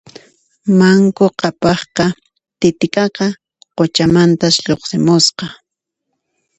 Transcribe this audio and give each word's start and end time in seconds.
Manku 0.79 1.25
Qhapaqqa 1.39 2.05
Titiqaqa 2.59 3.27
quchamantas 3.77 4.55
lluqsimusqa 4.65 5.45